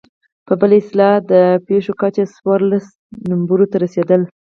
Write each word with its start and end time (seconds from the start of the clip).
په 0.47 0.53
بله 0.59 0.75
اصطلاح 0.79 1.13
يې 1.17 1.23
د 1.31 1.33
پښو 1.65 1.93
کچه 2.01 2.23
څوارلس 2.35 2.85
نمبرو 3.29 3.65
ته 3.71 3.77
رسېدله. 3.83 4.25